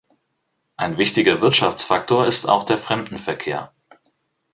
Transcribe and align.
Ein 0.77 0.97
wichtiger 0.97 1.41
Wirtschaftsfaktor 1.41 2.25
ist 2.25 2.49
auch 2.49 2.63
der 2.63 2.79
Fremdenverkehr. 2.79 3.71